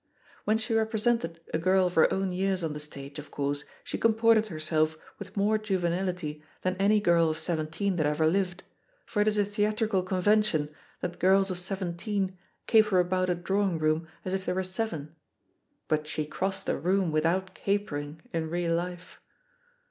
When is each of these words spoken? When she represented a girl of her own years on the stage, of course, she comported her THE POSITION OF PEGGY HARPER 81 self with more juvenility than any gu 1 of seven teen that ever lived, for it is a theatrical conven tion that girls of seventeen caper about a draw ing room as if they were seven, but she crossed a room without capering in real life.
When 0.45 0.57
she 0.57 0.73
represented 0.73 1.41
a 1.53 1.59
girl 1.59 1.85
of 1.85 1.93
her 1.93 2.11
own 2.11 2.31
years 2.31 2.63
on 2.63 2.73
the 2.73 2.79
stage, 2.79 3.19
of 3.19 3.29
course, 3.29 3.65
she 3.83 3.99
comported 3.99 4.47
her 4.47 4.55
THE 4.55 4.61
POSITION 4.61 4.77
OF 4.79 4.89
PEGGY 4.89 4.97
HARPER 4.97 5.05
81 5.05 5.09
self 5.13 5.19
with 5.29 5.37
more 5.37 5.57
juvenility 5.59 6.43
than 6.63 6.75
any 6.77 6.99
gu 6.99 7.11
1 7.11 7.19
of 7.21 7.37
seven 7.37 7.67
teen 7.67 7.97
that 7.97 8.07
ever 8.07 8.25
lived, 8.25 8.63
for 9.05 9.21
it 9.21 9.27
is 9.27 9.37
a 9.37 9.45
theatrical 9.45 10.03
conven 10.03 10.43
tion 10.43 10.69
that 11.01 11.19
girls 11.19 11.51
of 11.51 11.59
seventeen 11.59 12.35
caper 12.65 12.99
about 12.99 13.29
a 13.29 13.35
draw 13.35 13.69
ing 13.69 13.77
room 13.77 14.07
as 14.25 14.33
if 14.33 14.47
they 14.47 14.53
were 14.53 14.63
seven, 14.63 15.15
but 15.87 16.07
she 16.07 16.25
crossed 16.25 16.67
a 16.67 16.75
room 16.75 17.11
without 17.11 17.53
capering 17.53 18.23
in 18.33 18.49
real 18.49 18.73
life. 18.73 19.21